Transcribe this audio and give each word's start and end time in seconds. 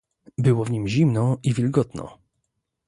"Było 0.37 0.65
w 0.65 0.71
nim 0.71 0.87
zimno 0.87 1.37
i 1.43 1.53
wilgotno." 1.53 2.17